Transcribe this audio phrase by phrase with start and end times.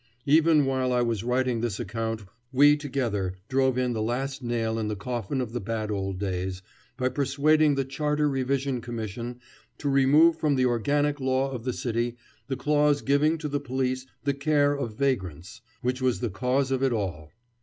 [0.25, 4.87] Even while I was writing this account we together drove in the last nail in
[4.87, 6.63] the coffin of the bad old days,
[6.97, 9.39] by persuading the Charter Revision Commission
[9.77, 12.17] to remove from the organic law of the city
[12.47, 16.81] the clause giving to the police the care of vagrants, which was the cause of
[16.81, 17.29] it all.